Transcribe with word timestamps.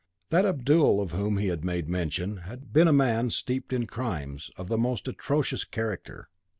That 0.31 0.47
Abdul 0.47 0.99
of 0.99 1.11
whom 1.11 1.37
he 1.37 1.49
had 1.49 1.63
made 1.63 1.87
mention 1.87 2.37
had 2.37 2.73
been 2.73 2.87
a 2.87 2.91
man 2.91 3.29
steeped 3.29 3.71
in 3.71 3.85
crimes 3.85 4.49
of 4.57 4.67
the 4.67 4.75
most 4.79 5.07
atrocious 5.07 5.63
character. 5.63 6.27